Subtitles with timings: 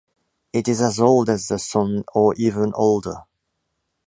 [0.51, 3.25] It is as old as the Sun, or even older.